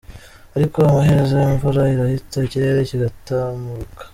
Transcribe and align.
Ariko 0.57 0.77
amaherezo 0.89 1.37
imvura 1.49 1.81
irahita 1.93 2.37
ikirere 2.47 2.79
kigatamuruka. 2.89 4.01